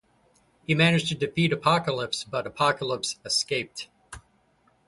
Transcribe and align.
He 0.65 0.73
managed 0.73 1.09
to 1.09 1.13
defeat 1.13 1.53
Apocalypse, 1.53 2.23
but 2.23 2.47
Apocalypse 2.47 3.17
escaped. 3.23 3.87